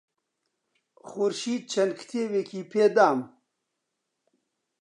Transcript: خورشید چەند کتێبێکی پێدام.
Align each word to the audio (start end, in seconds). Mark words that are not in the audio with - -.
خورشید 1.09 1.61
چەند 1.71 1.91
کتێبێکی 1.99 2.61
پێدام. 2.71 3.19